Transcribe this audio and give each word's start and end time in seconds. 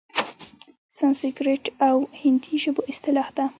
سنسکریت 0.97 1.63
او 1.87 1.97
هندي 2.21 2.55
ژبو 2.63 2.81
اصطلاح 2.91 3.27
ده؛ 3.37 3.45